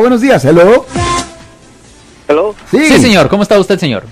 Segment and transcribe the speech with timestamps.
[0.00, 0.86] Buenos días, hello.
[2.28, 2.54] Hello.
[2.70, 3.28] Sí, Sí, señor.
[3.28, 4.04] ¿Cómo está usted, señor?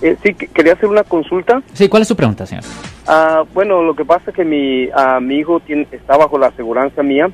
[0.00, 1.60] Eh, sí, que- quería hacer una consulta.
[1.74, 2.64] Sí, ¿cuál es su pregunta, señor?
[3.06, 6.46] Ah, bueno, lo que pasa es que mi, ah, mi hijo tiene, está bajo la
[6.46, 7.28] aseguranza mía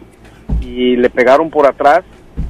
[0.60, 2.02] y le pegaron por atrás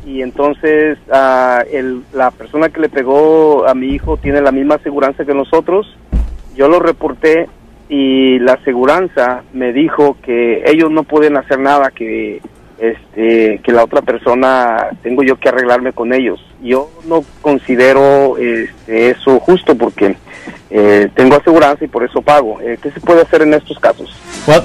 [0.07, 4.77] y entonces ah, el, la persona que le pegó a mi hijo tiene la misma
[4.77, 5.99] aseguranza que nosotros.
[6.57, 7.47] Yo lo reporté
[7.91, 12.41] y la aseguranza me dijo que ellos no pueden hacer nada, que
[12.79, 16.41] este que la otra persona tengo yo que arreglarme con ellos.
[16.63, 20.17] Yo no considero este, eso justo porque
[20.71, 22.61] eh, tengo aseguranza y por eso pago.
[22.61, 24.11] Eh, ¿Qué se puede hacer en estos casos?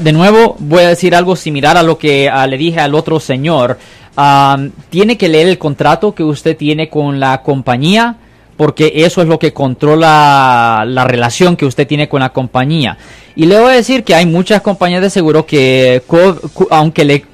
[0.02, 3.20] De nuevo, voy a decir algo similar a lo que ah, le dije al otro
[3.20, 3.78] señor.
[4.16, 8.18] Am, tiene que leer el contrato que usted tiene con la compañía,
[8.58, 12.98] porque eso es lo que controla la relación que usted tiene con la compañía.
[13.36, 16.04] Y le voy a decir que hay muchas compañías de seguro que,
[16.70, 17.26] aunque le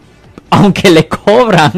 [0.50, 1.72] aunque le cobran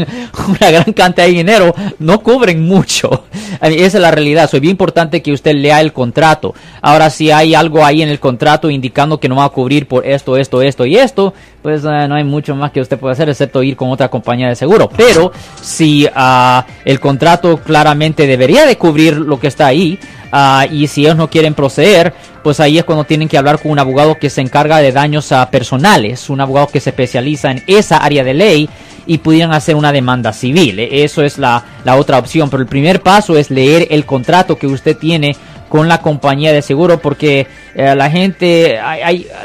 [0.47, 3.25] una gran cantidad de dinero, no cubren mucho.
[3.61, 4.49] Esa es la realidad.
[4.51, 6.53] Es bien importante que usted lea el contrato.
[6.81, 10.05] Ahora, si hay algo ahí en el contrato indicando que no va a cubrir por
[10.05, 13.29] esto, esto, esto y esto, pues eh, no hay mucho más que usted pueda hacer
[13.29, 14.89] excepto ir con otra compañía de seguro.
[14.95, 19.99] Pero si ah, el contrato claramente debería de cubrir lo que está ahí,
[20.31, 22.13] Ah, y si ellos no quieren proceder,
[22.43, 25.31] pues ahí es cuando tienen que hablar con un abogado que se encarga de daños
[25.31, 28.69] ah, personales, un abogado que se especializa en esa área de ley
[29.07, 30.79] y pudieran hacer una demanda civil.
[30.79, 31.63] E- Eso es la,
[31.97, 32.49] otra opción.
[32.49, 35.35] Pero el primer paso es leer el contrato que usted tiene
[35.67, 38.79] con la compañía de seguro porque eh, la gente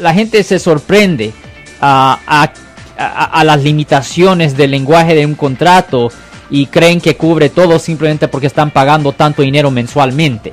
[0.00, 1.32] la gente se sorprende
[1.80, 2.18] ah,
[2.96, 6.10] a las limitaciones del lenguaje de un contrato
[6.50, 10.52] y creen que cubre todo simplemente porque están pagando tanto dinero mensualmente.